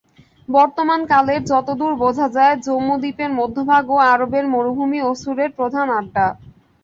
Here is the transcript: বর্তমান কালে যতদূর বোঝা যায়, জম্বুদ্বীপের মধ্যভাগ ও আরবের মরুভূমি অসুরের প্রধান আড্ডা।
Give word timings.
বর্তমান 0.49 1.01
কালে 1.07 1.35
যতদূর 1.49 1.93
বোঝা 2.03 2.27
যায়, 2.29 2.55
জম্বুদ্বীপের 2.65 3.31
মধ্যভাগ 3.39 3.83
ও 3.89 4.07
আরবের 4.11 4.45
মরুভূমি 4.53 4.99
অসুরের 5.11 5.49
প্রধান 5.57 5.87
আড্ডা। 5.97 6.27